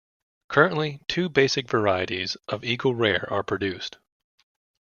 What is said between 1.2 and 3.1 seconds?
basic varieties of Eagle